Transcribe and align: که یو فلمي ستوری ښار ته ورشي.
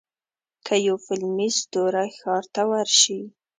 که 0.65 0.75
یو 0.87 0.97
فلمي 1.05 1.49
ستوری 1.59 2.09
ښار 2.19 2.43
ته 2.53 2.61
ورشي. 2.69 3.21